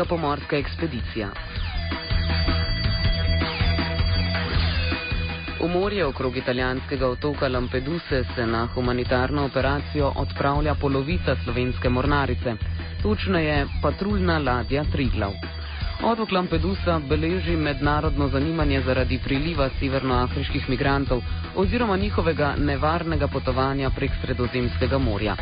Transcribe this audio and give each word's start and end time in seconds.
slovenska 0.00 0.04
pomorska 0.04 0.56
ekspedicija. 0.56 1.28
V 5.60 5.68
morje 5.68 6.06
okrog 6.06 6.36
italijanskega 6.36 7.08
otoka 7.08 7.48
Lampeduse 7.48 8.24
se 8.34 8.46
na 8.46 8.66
humanitarno 8.74 9.44
operacijo 9.44 10.12
odpravlja 10.16 10.74
polovica 10.74 11.36
slovenske 11.44 11.88
mornarice, 11.88 12.54
točneje 13.02 13.66
patruljna 13.82 14.38
ladja 14.38 14.84
Triglav. 14.92 15.32
Otok 16.02 16.32
Lampedusa 16.32 17.00
beleži 17.08 17.56
mednarodno 17.56 18.28
zanimanje 18.28 18.80
zaradi 18.80 19.20
priliva 19.24 19.68
severnoafriških 19.80 20.68
migrantov 20.68 21.20
oziroma 21.56 21.96
njihovega 21.96 22.54
nevarnega 22.58 23.28
potovanja 23.28 23.90
prek 23.90 24.10
Sredozemskega 24.22 24.98
morja. 24.98 25.36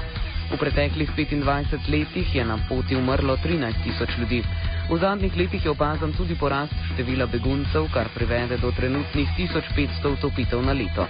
V 0.49 0.57
preteklih 0.57 1.11
25 1.13 1.93
letih 1.93 2.35
je 2.35 2.45
na 2.45 2.57
poti 2.69 2.97
umrlo 2.97 3.37
13 3.37 3.85
tisoč 3.85 4.17
ljudi. 4.19 4.41
V 4.89 4.97
zadnjih 4.97 5.37
letih 5.37 5.65
je 5.65 5.71
opazan 5.71 6.13
tudi 6.17 6.33
porast 6.35 6.73
števila 6.93 7.27
beguncev, 7.29 7.91
kar 7.93 8.09
privede 8.15 8.57
do 8.57 8.73
trenutnih 8.73 9.29
1500 9.37 10.09
utopitev 10.17 10.65
na 10.65 10.73
leto. 10.73 11.05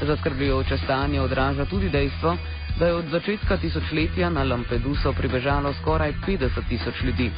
Zaskrbljujoče 0.00 0.78
stanje 0.78 1.20
odraža 1.20 1.64
tudi 1.64 1.92
dejstvo, 1.92 2.36
da 2.78 2.86
je 2.86 2.94
od 2.94 3.12
začetka 3.12 3.56
tisočletja 3.60 4.30
na 4.30 4.44
Lampeduso 4.44 5.12
pribežalo 5.12 5.74
skoraj 5.82 6.14
50 6.26 6.68
tisoč 6.68 7.02
ljudi. 7.04 7.30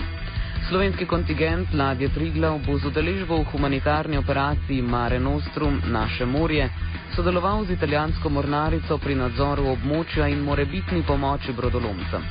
Slovenski 0.69 1.07
kontingent 1.07 1.75
ladje 1.75 2.09
Triglav 2.15 2.59
bo 2.67 2.79
z 2.79 2.87
udeležbo 2.87 3.43
v 3.43 3.49
humanitarni 3.53 4.19
operaciji 4.19 4.83
Mare 4.83 5.19
Nostrum 5.21 5.81
naše 5.91 6.27
morje 6.27 6.71
sodeloval 7.17 7.65
z 7.65 7.75
italijansko 7.75 8.29
mornarico 8.29 8.99
pri 8.99 9.15
nadzoru 9.15 9.67
območja 9.75 10.29
in 10.31 10.41
morebitni 10.47 11.03
pomoči 11.03 11.53
brodolomcem. 11.53 12.23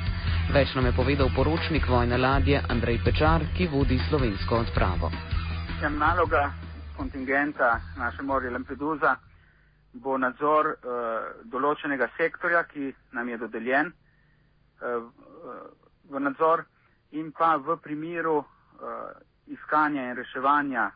Več 0.53 0.73
nam 0.75 0.85
je 0.85 0.95
povedal 0.95 1.29
poročnik 1.35 1.87
vojne 1.87 2.17
ladje 2.17 2.63
Andrej 2.69 3.01
Pečar, 3.03 3.45
ki 3.57 3.67
vodi 3.67 3.99
slovensko 4.09 4.63
odpravo. 4.63 5.11
Ja, 5.81 5.89
naloga 5.89 6.51
kontingenta 6.97 7.81
naše 7.97 8.23
morje 8.23 8.49
Lampedusa 8.49 9.15
bo 9.93 10.17
nadzor 10.17 10.71
uh, 10.71 10.77
določenega 11.51 12.07
sektorja, 12.17 12.63
ki 12.63 12.93
nam 13.11 13.29
je 13.29 13.37
dodeljen 13.37 13.91
uh, 13.91 15.03
v 16.09 16.19
nadzor 16.19 16.63
in 17.11 17.31
pa 17.31 17.57
v 17.57 17.77
primeru 17.77 18.37
uh, 18.37 18.45
iskanja 19.47 20.09
in 20.09 20.15
reševanja 20.15 20.91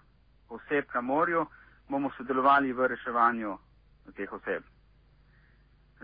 oseb 0.49 0.85
na 0.94 1.02
morju 1.02 1.45
bomo 1.89 2.11
sodelovali 2.17 2.73
v 2.73 2.88
reševanju 2.88 3.57
teh 4.16 4.33
oseb. 4.33 4.63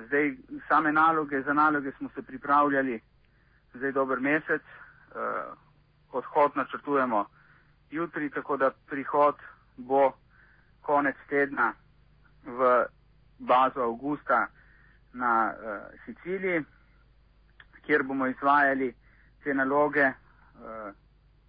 Zdaj, 0.07 0.35
same 0.67 0.91
naloge, 0.91 1.41
za 1.41 1.53
naloge 1.53 1.91
smo 1.97 2.09
se 2.15 2.21
pripravljali 2.21 3.01
zdaj 3.73 3.91
dober 3.91 4.19
mesec, 4.19 4.61
uh, 4.61 5.53
odhod 6.11 6.51
načrtujemo 6.55 7.25
jutri, 7.91 8.29
tako 8.29 8.57
da 8.57 8.71
prihod 8.89 9.35
bo 9.77 10.11
konec 10.81 11.15
tedna 11.29 11.73
v 12.45 12.85
bazo 13.39 13.81
avgusta 13.81 14.47
na 15.13 15.53
uh, 15.53 15.79
Siciliji, 16.05 16.63
kjer 17.85 18.03
bomo 18.03 18.27
izvajali 18.27 18.93
te 19.43 19.53
naloge 19.53 20.05
uh, 20.05 20.93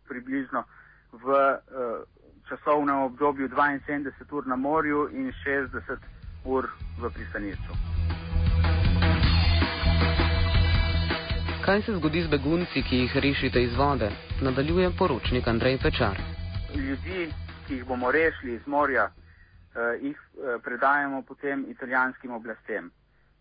približno 0.09 0.65
v 1.13 1.27
uh, 1.29 2.03
časovnem 2.49 2.97
obdobju 2.97 3.49
72 3.49 4.33
ur 4.33 4.47
na 4.47 4.57
morju 4.57 5.09
in 5.13 5.33
60 5.45 5.97
ur 6.45 6.69
v 7.01 7.11
pristanišču. 7.15 7.73
Kaj 11.65 11.83
se 11.83 11.93
zgodi 11.95 12.23
z 12.23 12.29
begunci, 12.29 12.83
ki 12.83 12.97
jih 12.97 13.17
rešite 13.17 13.63
iz 13.63 13.75
vode? 13.79 14.11
Nadaljuje 14.43 14.91
poročnik 14.99 15.47
Andrej 15.49 15.79
Pečar. 15.79 16.19
Ljudi, 16.75 17.29
ki 17.67 17.75
jih 17.75 17.85
bomo 17.87 18.11
rešili 18.11 18.55
iz 18.55 18.67
morja, 18.67 19.05
eh, 19.05 19.99
jih 20.03 20.19
eh, 20.19 20.59
predajamo 20.65 21.23
potem 21.23 21.65
italijanskim 21.69 22.33
oblastem. 22.33 22.91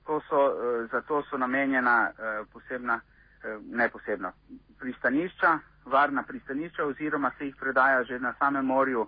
To 0.06 0.22
so, 0.30 0.38
eh, 0.38 0.88
zato 0.92 1.24
so 1.30 1.38
namenjena 1.38 2.12
eh, 2.12 2.44
posebna 2.54 3.00
Eh, 3.44 3.60
ne 3.72 3.90
posebno. 3.90 4.32
Pristanišča, 4.80 5.60
varna 5.86 6.24
pristanišča 6.24 6.84
oziroma 6.84 7.32
se 7.38 7.46
jih 7.46 7.56
predaja 7.60 8.04
že 8.04 8.20
na 8.20 8.34
samem 8.40 8.66
morju 8.66 9.08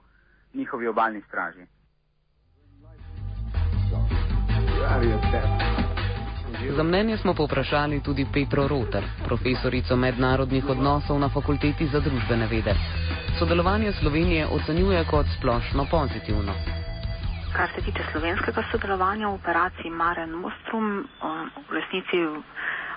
njihovi 0.53 0.87
obaljni 0.87 1.21
straži. 1.27 1.65
Za 6.75 6.83
mnenje 6.83 7.17
smo 7.17 7.33
povprašali 7.33 8.03
tudi 8.03 8.27
Petro 8.33 8.67
Roter, 8.67 9.03
profesorico 9.25 9.95
mednarodnih 9.95 10.65
odnosov 10.69 11.19
na 11.19 11.29
Fakulteti 11.29 11.87
za 11.87 11.99
družbene 11.99 12.47
vede. 12.47 12.73
Sodelovanje 13.39 13.91
Slovenije 13.91 14.47
ocenjuje 14.47 15.05
kot 15.11 15.25
splošno 15.37 15.85
pozitivno. 15.91 16.53
Kar 17.55 17.69
se 17.75 17.81
tiče 17.85 18.03
slovenskega 18.11 18.63
sodelovanja 18.71 19.27
v 19.27 19.33
operaciji 19.33 19.91
Mare 19.91 20.27
Nostrum, 20.27 21.07
v 21.69 21.73
resnici 21.73 22.17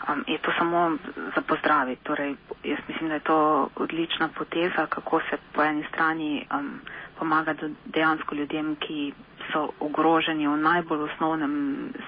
um, 0.08 0.24
je 0.26 0.38
to 0.38 0.52
samo 0.58 0.96
za 1.34 1.40
pozdraviti. 1.42 2.04
Torej, 2.04 2.34
jaz 2.64 2.78
mislim, 2.88 3.08
da 3.08 3.14
je 3.14 3.20
to 3.22 3.38
odlična 3.76 4.28
poteza, 4.28 4.86
kako 4.86 5.20
se 5.20 5.36
po 5.52 5.62
eni 5.62 5.84
strani 5.92 6.46
um, 6.54 6.80
pomaga 7.18 7.54
dejansko 7.84 8.34
ljudem, 8.34 8.76
ki 8.76 9.12
so 9.52 9.68
ogroženi 9.80 10.48
v 10.48 10.56
najbolj 10.58 11.02
osnovnem 11.02 11.54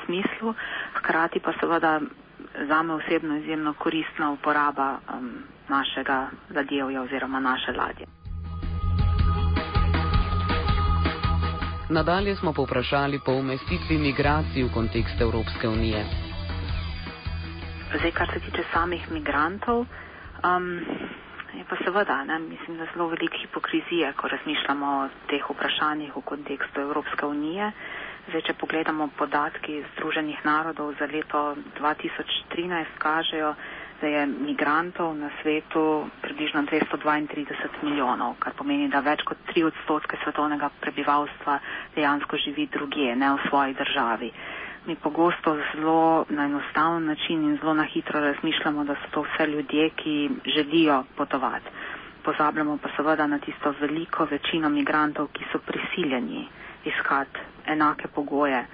smislu, 0.04 0.54
hkrati 0.94 1.40
pa 1.40 1.52
seveda 1.52 2.00
zame 2.68 2.94
osebno 2.94 3.36
izjemno 3.36 3.74
koristna 3.74 4.30
uporaba 4.30 4.88
um, 5.08 5.30
našega 5.68 6.26
ladjevja 6.54 7.02
oziroma 7.02 7.40
naše 7.40 7.72
ladje. 7.72 8.06
Nadalje 11.90 12.36
smo 12.36 12.52
povprašali 12.52 13.20
po 13.24 13.32
umestitvi 13.32 13.98
migracij 13.98 14.62
v 14.62 14.72
kontekst 14.74 15.20
Evropske 15.20 15.68
unije. 15.68 16.27
Zdaj, 17.88 18.12
kar 18.12 18.28
se 18.28 18.40
tiče 18.40 18.62
samih 18.72 19.10
migrantov, 19.10 19.86
um, 20.44 20.66
je 21.56 21.64
pa 21.64 21.76
seveda, 21.76 22.18
ne, 22.24 22.36
mislim, 22.40 22.76
da 22.76 22.86
zelo 22.92 23.06
veliko 23.08 23.36
hipokrizije, 23.36 24.10
ko 24.12 24.28
razmišljamo 24.28 24.86
o 24.96 25.06
teh 25.26 25.46
vprašanjih 25.50 26.16
v 26.16 26.22
kontekstu 26.22 26.80
Evropske 26.82 27.26
unije. 27.26 27.70
Zdaj, 28.28 28.42
če 28.42 28.54
pogledamo 28.54 29.06
podatki 29.16 29.78
Združenih 29.94 30.44
narodov 30.44 30.92
za 31.00 31.08
leto 31.08 31.40
2013, 31.80 32.84
kažejo, 32.98 33.54
da 34.00 34.06
je 34.08 34.26
migrantov 34.28 35.16
na 35.16 35.30
svetu 35.40 35.86
približno 36.22 36.62
232 36.64 37.48
milijonov, 37.82 38.36
kar 38.38 38.52
pomeni, 38.52 38.88
da 38.88 39.00
več 39.00 39.24
kot 39.24 39.40
3 39.48 39.64
odstotke 39.64 40.20
svetovnega 40.22 40.68
prebivalstva 40.80 41.56
dejansko 41.96 42.36
živi 42.36 42.68
druge, 42.68 43.14
ne 43.16 43.32
v 43.32 43.48
svoji 43.48 43.74
državi 43.74 44.30
mi 44.88 44.96
pogosto 44.96 45.52
zelo 45.68 46.00
na 46.30 46.44
enostaven 46.44 47.04
način 47.04 47.42
in 47.44 47.56
zelo 47.56 47.74
na 47.74 47.84
hitro 47.84 48.20
razmišljamo, 48.20 48.84
da 48.84 48.94
so 48.94 49.08
to 49.10 49.22
vse 49.22 49.46
ljudje, 49.46 49.90
ki 49.90 50.14
želijo 50.46 51.04
potovati. 51.16 51.66
Pozabljamo 52.24 52.78
pa 52.78 52.88
seveda 52.96 53.26
na 53.26 53.38
tisto 53.38 53.74
veliko 53.80 54.24
večino 54.24 54.68
migrantov, 54.70 55.28
ki 55.28 55.44
so 55.52 55.58
prisiljeni 55.60 56.48
iskati 56.84 57.38
enake 57.66 58.08
pogoje, 58.08 58.64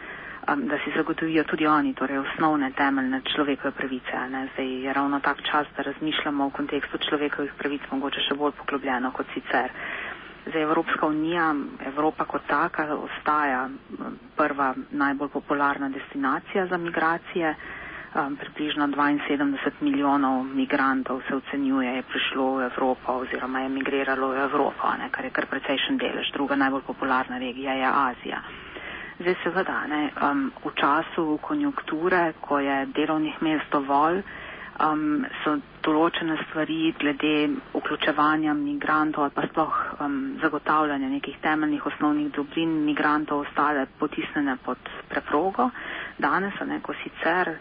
um, 0.48 0.66
da 0.66 0.78
si 0.78 0.92
zagotovijo 0.96 1.44
tudi 1.44 1.66
oni, 1.66 1.94
torej 1.94 2.18
osnovne 2.18 2.70
temeljne 2.72 3.20
človekove 3.26 3.70
pravice. 3.72 4.16
Ne? 4.30 4.48
Zdaj 4.52 4.70
je 4.80 4.92
ravno 4.92 5.20
tak 5.20 5.42
čas, 5.42 5.66
da 5.76 5.82
razmišljamo 5.82 6.48
v 6.48 6.52
kontekstu 6.52 6.98
človekovih 6.98 7.52
pravic 7.58 7.82
mogoče 7.90 8.20
še 8.20 8.34
bolj 8.34 8.52
poglobljeno 8.52 9.10
kot 9.12 9.26
sicer. 9.34 9.70
Zdaj 10.46 10.62
Evropska 10.62 11.06
unija, 11.06 11.54
Evropa 11.86 12.24
kot 12.24 12.42
taka 12.46 12.84
ostaja 12.96 13.68
prva 14.36 14.66
najbolj 14.92 15.28
popularna 15.30 15.88
destinacija 15.88 16.66
za 16.66 16.76
migracije. 16.78 17.54
Približno 18.38 18.86
72 18.86 19.56
milijonov 19.80 20.44
migrantov 20.44 21.22
se 21.28 21.34
ocenjuje 21.34 21.90
je 21.90 22.02
prišlo 22.04 22.50
v 22.54 22.64
Evropo 22.64 23.12
oziroma 23.14 23.60
je 23.60 23.68
migriralo 23.70 24.28
v 24.28 24.38
Evropo, 24.40 24.92
ne, 24.98 25.08
kar 25.10 25.24
je 25.24 25.30
kar 25.30 25.46
precejšen 25.46 25.98
delež. 25.98 26.30
Druga 26.32 26.56
najbolj 26.56 26.82
popularna 26.82 27.38
regija 27.38 27.72
je 27.74 27.88
Azija. 27.94 28.42
Zdaj 29.18 29.34
seveda, 29.42 29.80
ne, 29.86 30.02
um, 30.22 30.44
v 30.60 30.70
času 30.74 31.38
konjunkture, 31.40 32.22
ko 32.40 32.58
je 32.58 32.86
delovnih 32.88 33.42
mest 33.42 33.66
dovolj, 33.70 34.22
um, 34.80 35.24
so 35.42 35.54
določene 35.84 36.36
stvari 36.44 36.92
glede 36.98 37.32
vključevanja 37.74 38.54
migrantov 38.56 39.26
ali 39.26 39.34
pa 39.36 39.44
sploh 39.46 39.74
um, 40.00 40.16
zagotavljanja 40.42 41.08
nekih 41.08 41.36
temeljnih 41.42 41.86
osnovnih 41.86 42.32
dobrin 42.32 42.72
migrantov 42.86 43.44
ostale 43.46 43.86
potisnjene 43.98 44.56
pod 44.64 44.78
preprogo. 45.08 45.70
Danes, 46.18 46.54
a 46.60 46.64
neko 46.64 46.94
sicer, 47.02 47.54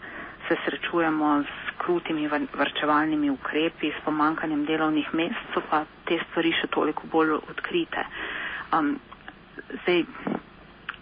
se 0.48 0.56
srečujemo 0.64 1.42
s 1.42 1.78
krutimi 1.80 2.28
vrčevalnimi 2.28 3.30
ukrepi, 3.30 3.90
s 3.90 4.04
pomankanjem 4.04 4.64
delovnih 4.66 5.14
mest, 5.14 5.40
so 5.54 5.62
pa 5.70 5.84
te 6.04 6.18
stvari 6.26 6.52
še 6.52 6.68
toliko 6.68 7.08
bolj 7.08 7.36
odkrite. 7.38 8.04
Um, 8.72 8.96
zdaj, 9.82 10.04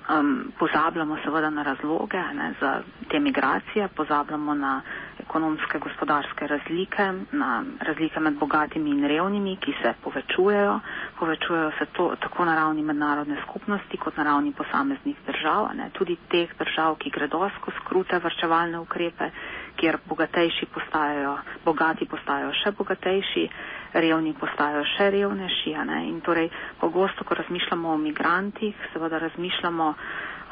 Um, 0.04 0.30
pozabljamo 0.58 1.16
seveda 1.16 1.50
na 1.50 1.62
razloge 1.62 2.18
ne, 2.34 2.54
za 2.60 2.70
te 3.08 3.20
migracije, 3.20 3.88
pozabljamo 3.90 4.54
na 4.54 4.80
ekonomske, 5.20 5.78
gospodarske 5.78 6.46
razlike, 6.46 7.04
na 7.32 7.50
razlike 7.80 8.20
med 8.20 8.34
bogatimi 8.34 8.90
in 8.90 9.04
revnimi, 9.04 9.56
ki 9.56 9.74
se 9.74 9.92
povečujejo. 10.02 10.80
Povečujejo 11.18 11.70
se 11.72 11.86
to 11.88 12.14
tako 12.16 12.44
na 12.44 12.54
ravni 12.54 12.82
mednarodne 12.82 13.36
skupnosti, 13.42 13.96
kot 13.96 14.16
na 14.16 14.24
ravni 14.24 14.52
posameznih 14.52 15.16
držav, 15.26 15.68
ne, 15.74 15.90
tudi 15.92 16.16
teh 16.28 16.50
držav, 16.58 16.96
ki 16.96 17.10
gredo 17.10 17.48
skozi 17.52 17.78
krute 17.84 18.18
vrčevalne 18.18 18.78
ukrepe, 18.78 19.30
kjer 19.76 19.98
bogatejši 20.06 20.66
postajajo, 20.68 21.36
bogati 21.64 22.06
postajajo 22.06 22.52
še 22.54 22.72
bogatejši, 22.72 23.46
revni 23.94 24.32
postajajo 24.34 24.84
še 24.96 25.10
revnejši. 25.10 25.74
In 26.08 26.20
torej, 26.20 26.48
pogosto, 26.80 27.24
ko 27.24 27.34
razmišljamo 27.34 27.92
o 27.92 27.98
migrantih, 27.98 28.74
seveda 28.92 29.18
razmišljamo 29.18 29.94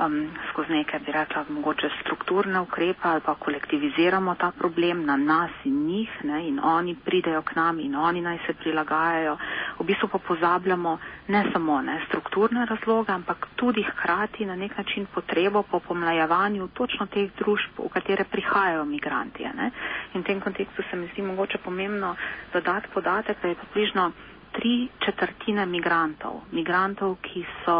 um, 0.01 0.15
skozi 0.51 0.73
neke, 0.73 0.99
bi 0.99 1.13
rekla, 1.13 1.45
mogoče 1.49 1.91
strukturne 2.01 2.61
ukrepe 2.61 3.01
ali 3.03 3.21
pa 3.21 3.35
kolektiviziramo 3.37 4.35
ta 4.35 4.51
problem 4.53 5.05
na 5.05 5.17
nas 5.17 5.51
in 5.65 5.87
njih 5.87 6.11
ne, 6.25 6.49
in 6.49 6.61
oni 6.65 6.95
pridejo 6.97 7.43
k 7.43 7.55
nam 7.55 7.81
in 7.81 7.95
oni 7.97 8.21
naj 8.21 8.39
se 8.47 8.53
prilagajajo. 8.55 9.37
V 9.79 9.85
bistvu 9.85 10.09
pa 10.09 10.19
pozabljamo 10.21 10.99
ne 11.29 11.45
samo 11.53 11.81
ne, 11.83 11.99
strukturne 12.07 12.67
razloge, 12.67 13.13
ampak 13.13 13.47
tudi 13.57 13.83
hkrati 13.85 14.47
na 14.47 14.57
nek 14.57 14.77
način 14.77 15.07
potrebo 15.07 15.63
po 15.63 15.81
pomlajevanju 15.81 16.69
točno 16.71 17.07
teh 17.07 17.31
družb, 17.35 17.79
v 17.79 17.89
katere 17.91 18.25
prihajajo 18.27 18.85
migranti. 18.87 19.45
Ne. 19.53 19.71
In 20.15 20.21
v 20.21 20.27
tem 20.27 20.41
kontekstu 20.41 20.83
se 20.83 20.97
mi 20.97 21.09
zdi 21.09 21.23
mogoče 21.23 21.59
pomembno 21.59 22.15
dodati 22.53 22.89
podatek, 22.91 23.37
da 23.43 23.49
je 23.49 23.55
približno 23.57 24.11
tri 24.51 24.73
četrtine 25.01 25.67
migrantov, 25.67 26.41
migrantov, 26.51 27.17
ki 27.21 27.43
so 27.61 27.77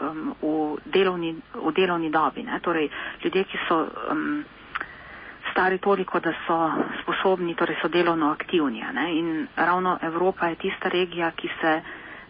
um, 0.00 0.34
v, 0.38 0.52
delovni, 0.86 1.32
v 1.54 1.72
delovni 1.72 2.10
dobi, 2.10 2.42
ne? 2.42 2.60
torej 2.60 2.88
ljudje, 3.22 3.44
ki 3.44 3.58
so 3.66 3.78
um, 4.06 4.44
stari 5.50 5.78
toliko, 5.78 6.20
da 6.20 6.32
so 6.46 6.58
sposobni, 7.02 7.54
torej 7.54 7.76
so 7.76 7.88
delovno 7.88 8.30
aktivni. 8.30 8.82
Ne? 8.92 9.06
In 9.12 9.28
ravno 9.56 9.98
Evropa 10.02 10.46
je 10.46 10.56
tista 10.58 10.88
regija, 10.88 11.30
ki 11.32 11.50
se 11.60 11.74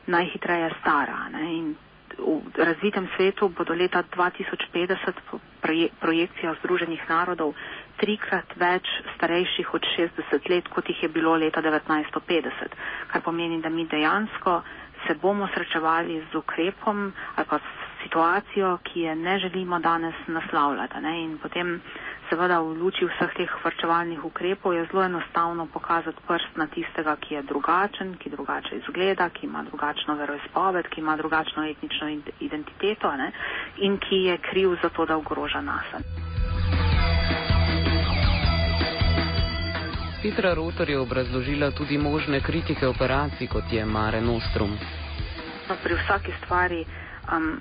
najhitreje 0.09 0.71
stara. 0.81 1.29
Ne? 1.31 1.45
In 1.53 1.75
v 2.19 2.33
razvitem 2.59 3.09
svetu 3.17 3.49
bo 3.49 3.65
do 3.65 3.75
leta 3.75 4.03
2050 4.09 4.97
po 5.31 5.39
projekcijah 6.01 6.57
Združenih 6.59 7.01
narodov 7.09 7.55
trikrat 7.97 8.47
več 8.57 8.87
starejših 9.15 9.69
od 9.71 9.83
60 9.89 10.19
let, 10.49 10.69
kot 10.69 10.89
jih 10.89 11.03
je 11.03 11.09
bilo 11.11 11.37
leta 11.37 11.61
1950, 11.61 12.77
kar 13.09 13.21
pomeni, 13.23 13.61
da 13.61 13.69
mi 13.69 13.87
dejansko 13.87 14.63
se 15.03 15.15
bomo 15.17 15.49
srečevali 15.49 16.23
z 16.25 16.37
ukrepom 16.37 16.99
ali 17.37 17.47
pa 17.47 17.59
s 17.59 17.67
situacijo, 18.03 18.79
ki 18.83 19.01
je 19.01 19.15
ne 19.17 19.39
želimo 19.39 19.79
danes 19.81 20.15
naslavljati. 20.27 21.01
Ne? 21.01 21.23
In 21.23 21.39
potem 21.39 21.81
seveda 22.33 22.65
v 22.65 22.81
luči 22.81 23.05
vseh 23.05 23.29
teh 23.37 23.53
vrčevalnih 23.61 24.25
ukrepov 24.25 24.73
je 24.73 24.89
zelo 24.89 25.05
enostavno 25.05 25.69
pokazati 25.69 26.17
prst 26.25 26.57
na 26.57 26.65
tistega, 26.65 27.13
ki 27.21 27.35
je 27.35 27.43
drugačen, 27.45 28.17
ki 28.17 28.33
drugače 28.33 28.81
izgleda, 28.81 29.29
ki 29.29 29.45
ima 29.47 29.61
drugačno 29.69 30.17
veroizpoved, 30.17 30.89
ki 30.89 31.05
ima 31.05 31.17
drugačno 31.17 31.69
etnično 31.69 32.09
identiteto 32.41 33.13
ne? 33.17 33.33
in 33.85 33.99
ki 34.01 34.17
je 34.33 34.39
kriv 34.39 34.81
za 34.83 34.89
to, 34.89 35.05
da 35.05 35.17
ogroža 35.17 35.61
nas. 35.61 35.85
Petra 40.23 40.55
Rotor 40.55 40.89
je 40.89 40.99
obrazložila 40.99 41.71
tudi 41.71 41.99
možne 41.99 42.41
kritike 42.41 42.87
operacij, 42.87 43.47
kot 43.47 43.73
je 43.73 43.85
Mare 43.85 44.21
Nostrum. 44.21 44.73
No, 45.69 45.75
pri 45.85 45.95
vsaki 46.01 46.33
stvari 46.41 46.85
um, 47.29 47.61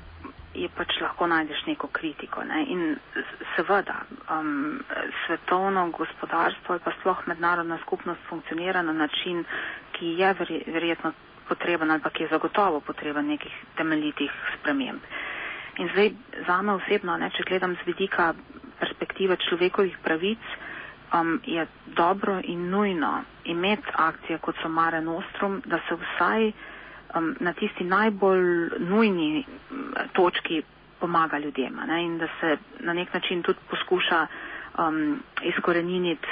je 0.53 0.67
pač 0.69 0.97
lahko 1.01 1.27
najdeš 1.27 1.65
neko 1.65 1.87
kritiko. 1.87 2.43
Ne? 2.43 2.63
In 2.65 2.81
seveda, 3.55 4.01
um, 4.29 4.79
svetovno 5.25 5.89
gospodarstvo 5.89 6.75
ali 6.75 6.83
pa 6.83 6.91
sploh 6.99 7.21
mednarodna 7.27 7.77
skupnost 7.81 8.19
funkcionira 8.29 8.81
na 8.81 8.93
način, 8.93 9.43
ki 9.91 10.15
je 10.19 10.33
verjetno 10.67 11.13
potreben 11.47 11.91
ali 11.91 12.01
pa 12.01 12.09
ki 12.09 12.23
je 12.23 12.29
zagotovo 12.29 12.79
potreben 12.81 13.27
nekih 13.27 13.53
temeljitih 13.77 14.31
sprememb. 14.57 14.99
In 15.77 15.89
zdaj 15.93 16.11
zame 16.47 16.73
osebno, 16.73 17.15
ne, 17.17 17.29
če 17.29 17.43
gledam 17.43 17.75
z 17.75 17.87
vidika 17.87 18.33
perspektive 18.79 19.37
človekovih 19.39 19.97
pravic, 20.03 20.43
um, 21.13 21.39
je 21.45 21.63
dobro 21.87 22.39
in 22.43 22.69
nujno 22.69 23.13
imeti 23.45 23.87
akcije, 23.95 24.37
kot 24.39 24.55
so 24.61 24.69
Mare 24.69 25.01
Nostrum, 25.01 25.61
da 25.65 25.79
se 25.87 25.95
vsaj 25.95 26.51
um, 27.15 27.35
na 27.39 27.53
tisti 27.53 27.83
najbolj 27.83 28.79
nujni 28.79 29.45
točki 30.13 30.61
pomaga 30.99 31.39
ljudem 31.39 31.79
ne? 31.87 32.03
in 32.03 32.17
da 32.17 32.27
se 32.39 32.57
na 32.79 32.93
nek 32.93 33.13
način 33.13 33.43
tudi 33.43 33.59
poskuša 33.69 34.27
um, 34.77 35.19
izkoreniniti 35.43 36.27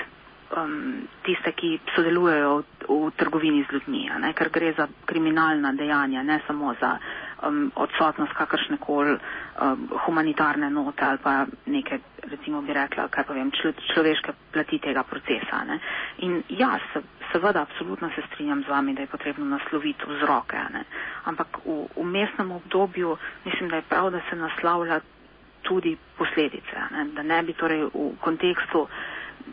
um, 0.57 1.07
tiste, 1.23 1.51
ki 1.51 1.79
sodelujejo 1.95 2.53
v, 2.57 2.63
v 2.89 3.11
trgovini 3.17 3.63
z 3.69 3.73
ljudmi, 3.73 4.05
ker 4.35 4.49
gre 4.49 4.73
za 4.77 4.87
kriminalna 5.05 5.73
dejanja, 5.73 6.23
ne 6.23 6.39
samo 6.47 6.73
za 6.81 6.97
um, 7.43 7.71
odsotnost 7.75 8.33
kakršne 8.33 8.77
koli 8.77 9.17
um, 9.17 9.87
humanitarne 10.05 10.69
note 10.69 11.05
ali 11.05 11.17
pa 11.23 11.45
neke, 11.65 11.99
recimo 12.31 12.61
bi 12.61 12.73
rekla, 12.73 13.07
kaj 13.07 13.23
pa 13.23 13.33
vem, 13.33 13.51
člo, 13.51 13.71
človeške 13.93 14.33
plati 14.53 14.79
tega 14.79 15.03
procesa. 15.03 15.63
Ne. 15.67 15.79
In 16.25 16.43
ja, 16.49 16.77
se, 16.93 17.01
seveda, 17.31 17.61
absolutno 17.61 18.09
se 18.15 18.21
strinjam 18.27 18.63
z 18.63 18.67
vami, 18.67 18.93
da 18.93 19.01
je 19.01 19.07
potrebno 19.07 19.45
nasloviti 19.45 20.03
vzroke, 20.07 20.57
ne. 20.73 20.83
ampak 21.25 21.47
v, 21.65 21.85
v 21.95 22.03
mestnem 22.05 22.51
obdobju 22.51 23.17
mislim, 23.45 23.69
da 23.69 23.75
je 23.75 23.87
prav, 23.89 24.11
da 24.11 24.21
se 24.29 24.35
naslavlja 24.35 24.99
tudi 25.61 25.97
posledice, 26.17 26.75
ne. 26.91 27.05
da 27.13 27.23
ne 27.23 27.43
bi 27.43 27.53
torej 27.53 27.83
v 27.93 28.11
kontekstu 28.21 28.87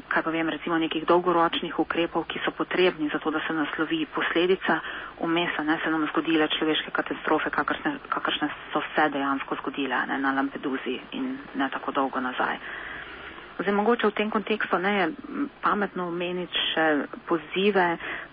kaj 0.09 0.23
pa 0.23 0.31
vem, 0.31 0.49
recimo 0.49 0.79
nekih 0.79 1.07
dolgoročnih 1.09 1.79
ukrepov, 1.79 2.27
ki 2.29 2.41
so 2.45 2.51
potrebni 2.53 3.09
za 3.13 3.19
to, 3.19 3.31
da 3.31 3.41
se 3.41 3.53
naslovi 3.55 4.07
posledica 4.07 4.81
umesa, 5.21 5.63
ne 5.65 5.79
se 5.83 5.91
nam 5.91 6.07
zgodile 6.13 6.49
človeške 6.49 6.91
katastrofe, 6.91 7.51
kakršne, 7.51 7.97
kakršne 8.09 8.49
so 8.73 8.83
se 8.95 9.09
dejansko 9.09 9.57
zgodile 9.63 10.03
ne, 10.07 10.19
na 10.19 10.33
Lampeduzi 10.33 10.99
in 11.13 11.31
ne 11.55 11.69
tako 11.71 11.93
dolgo 11.93 12.21
nazaj. 12.21 12.59
Zdaj, 13.57 13.73
mogoče 13.73 14.07
v 14.07 14.15
tem 14.15 14.31
kontekstu 14.31 14.77
ne 14.79 14.91
je 14.93 15.05
pametno 15.61 16.07
omeniti 16.07 16.53
še 16.67 16.85
pozive 17.25 17.87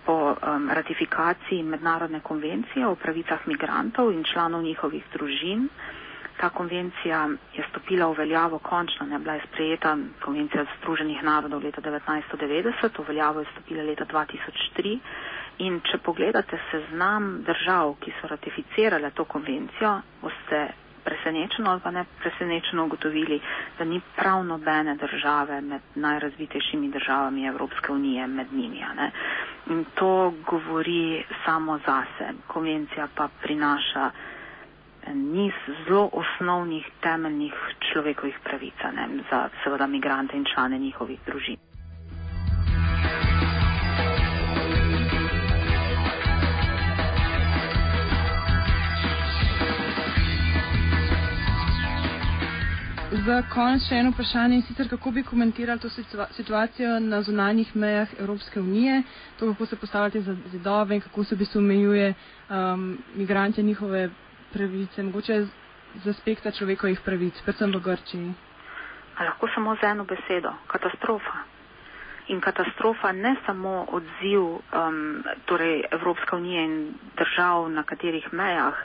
po 0.03 0.15
um, 0.31 0.65
ratifikaciji 0.69 1.61
mednarodne 1.65 2.19
konvencije 2.21 2.83
o 2.83 2.95
pravicah 2.97 3.45
migrantov 3.47 4.11
in 4.11 4.23
članov 4.25 4.63
njihovih 4.63 5.05
družin. 5.13 5.69
Ta 6.35 6.49
konvencija 6.49 7.21
je 7.53 7.63
stopila 7.69 8.07
v 8.07 8.17
veljavo 8.17 8.59
končno, 8.59 9.05
ne 9.05 9.19
bila 9.19 9.33
je 9.33 9.45
sprejeta 9.45 9.93
konvencija 10.19 10.65
Združenih 10.73 11.23
narodov 11.23 11.63
leta 11.63 11.81
1990, 11.81 12.73
v 12.97 13.07
veljavo 13.07 13.39
je 13.39 13.51
stopila 13.53 13.83
leta 13.83 14.05
2003 14.05 14.97
in 15.59 15.79
če 15.81 15.97
pogledate 15.99 16.59
seznam 16.67 17.43
držav, 17.43 17.95
ki 17.97 18.11
so 18.19 18.27
ratificirale 18.27 19.11
to 19.11 19.23
konvencijo, 19.25 19.91
boste 20.19 20.65
presenečeno 21.05 21.71
ali 21.71 21.81
pa 21.81 21.91
ne 21.91 22.05
presenečeno 22.19 22.85
ugotovili, 22.85 23.39
da 23.77 23.85
ni 23.85 24.01
prav 24.15 24.43
nobene 24.45 24.95
države 24.97 25.61
med 25.63 25.81
najrazvitejšimi 25.97 26.89
državami 26.89 27.45
Evropske 27.45 27.91
unije 27.91 28.27
med 28.29 28.53
njimi. 28.53 28.81
In 29.67 29.85
to 29.95 30.11
govori 30.45 31.01
samo 31.45 31.79
zase. 31.79 32.25
Konvencija 32.47 33.07
pa 33.15 33.29
prinaša 33.41 34.11
niz 35.09 35.53
zelo 35.79 36.09
osnovnih 36.13 36.89
temeljnih 37.01 37.53
človekovih 37.83 38.39
pravic 38.43 38.73
za 39.31 39.41
seveda 39.63 39.87
migrante 39.87 40.37
in 40.37 40.45
člane 40.45 40.79
njihovih 40.79 41.19
družin. 41.25 41.62
Za 53.23 53.37
konec 53.47 53.85
še 53.87 53.95
eno 53.95 54.09
vprašanje 54.11 54.55
in 54.57 54.63
sicer 54.67 54.89
kako 54.91 55.11
bi 55.15 55.21
komentirali 55.23 55.79
to 55.79 55.87
situacijo 56.35 56.97
na 56.99 57.21
zunanjih 57.23 57.69
mejah 57.75 58.09
Evropske 58.19 58.59
unije, 58.59 58.97
to 59.39 59.47
kako 59.53 59.65
se 59.65 59.75
postavljate 59.79 60.21
za 60.21 60.35
zidove 60.51 60.95
in 60.95 61.01
kako 61.01 61.23
se 61.23 61.35
v 61.35 61.39
bistvu 61.39 61.59
omejuje 61.61 62.09
um, 62.49 62.83
migrante 63.15 63.63
njihove 63.63 64.09
pravice, 64.53 65.03
mogoče 65.03 65.37
z 66.03 66.09
aspekta 66.09 66.51
človekovih 66.51 66.99
pravic, 66.99 67.39
predvsem 67.45 67.71
v 67.71 67.79
Grčiji? 67.79 68.33
A 69.17 69.23
lahko 69.23 69.47
samo 69.55 69.75
z 69.75 69.87
eno 69.87 70.03
besedo, 70.03 70.51
katastrofa. 70.67 71.45
In 72.27 72.41
katastrofa 72.41 73.11
ne 73.13 73.35
samo 73.45 73.85
odziv 73.91 74.41
um, 74.41 74.99
torej 75.45 75.83
Evropske 75.91 76.35
unije 76.35 76.63
in 76.65 76.75
držav, 77.15 77.69
na 77.69 77.83
katerih 77.83 78.27
mejah, 78.33 78.75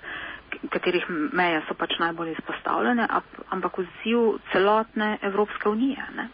katerih 0.66 1.04
meje 1.32 1.62
so 1.68 1.74
pač 1.74 1.94
najbolj 1.98 2.32
izpostavljene, 2.32 3.06
ampak 3.50 3.78
odziv 3.78 4.22
celotne 4.52 5.18
Evropske 5.22 5.68
unije. 5.68 6.02
Ne? 6.16 6.28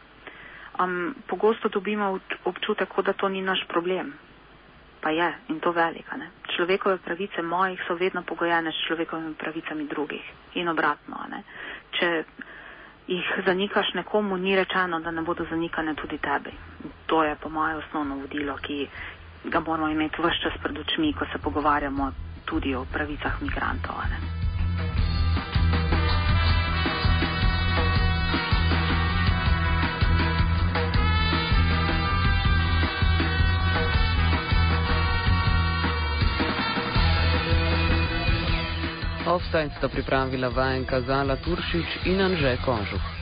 Um, 0.80 1.14
pogosto 1.26 1.68
dobimo 1.68 2.18
občutek, 2.44 2.88
kot 2.88 3.06
da 3.06 3.12
to 3.12 3.28
ni 3.28 3.42
naš 3.42 3.64
problem. 3.68 4.14
Pa 5.00 5.10
je 5.10 5.28
in 5.48 5.60
to 5.60 5.72
velika. 5.72 6.16
Ne? 6.16 6.30
Človekove 6.56 6.98
pravice 6.98 7.42
mojih 7.42 7.80
so 7.86 7.94
vedno 7.94 8.22
pogojene 8.22 8.72
s 8.72 8.86
človekovimi 8.88 9.34
pravicami 9.34 9.84
drugih 9.86 10.24
in 10.54 10.68
obratno. 10.68 11.20
Ne? 11.30 11.42
Če 11.92 12.24
jih 13.06 13.28
zanikaš 13.46 13.92
nekomu, 13.94 14.36
ni 14.36 14.56
rečeno, 14.56 15.00
da 15.00 15.10
ne 15.10 15.22
bodo 15.22 15.44
zanikane 15.50 15.94
tudi 15.94 16.18
tebi. 16.18 16.50
To 17.06 17.24
je 17.24 17.36
po 17.36 17.48
moje 17.48 17.76
osnovno 17.76 18.16
vodilo, 18.16 18.56
ki 18.56 18.88
ga 19.44 19.60
moramo 19.60 19.88
imeti 19.88 20.22
vse 20.22 20.40
čas 20.42 20.56
pred 20.62 20.78
očmi, 20.78 21.12
ko 21.12 21.26
se 21.26 21.38
pogovarjamo 21.38 22.12
tudi 22.44 22.74
o 22.74 22.84
pravicah 22.84 23.40
migrantov. 23.40 23.96
Ne. 24.08 24.18
Offside 39.24 39.72
sta 39.80 39.88
pripravila 39.88 40.52
vajenka 40.52 41.00
Zala 41.00 41.36
Turšič 41.40 42.06
in 42.06 42.20
Anže 42.20 42.60
Kožuh. 42.62 43.13